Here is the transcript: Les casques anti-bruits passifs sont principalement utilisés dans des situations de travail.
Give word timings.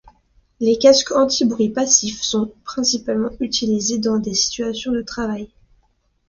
Les 0.59 0.79
casques 0.79 1.11
anti-bruits 1.11 1.69
passifs 1.69 2.23
sont 2.23 2.51
principalement 2.65 3.29
utilisés 3.39 3.99
dans 3.99 4.17
des 4.17 4.33
situations 4.33 4.91
de 4.91 5.03
travail. 5.03 5.51